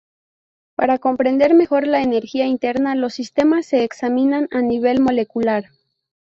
[0.73, 5.65] Para comprender mejor la energía interna, los sistemas se examinan a nivel molecular.